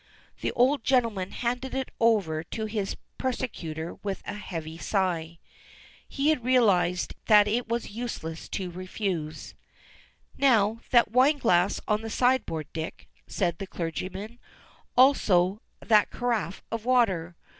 The 0.39 0.51
old 0.53 0.83
gentleman 0.83 1.29
handed 1.29 1.75
it 1.75 1.91
over 1.99 2.43
to 2.43 2.65
his 2.65 2.97
persecutor 3.19 3.93
with 4.01 4.23
a 4.25 4.33
heavy 4.33 4.79
sigh. 4.79 5.37
He 6.07 6.29
had 6.29 6.43
realized 6.43 7.13
that 7.27 7.47
it 7.47 7.67
was 7.69 7.91
useless 7.91 8.49
to 8.49 8.71
refuse. 8.71 9.53
"Now 10.39 10.79
that 10.89 11.11
wine 11.11 11.37
glass 11.37 11.79
on 11.87 12.01
the 12.01 12.09
sideboard, 12.09 12.65
Dick," 12.73 13.09
said 13.27 13.59
the 13.59 13.67
clergyman, 13.67 14.39
"also 14.97 15.61
that 15.81 16.09
carafe 16.09 16.63
of 16.71 16.83
water. 16.83 17.35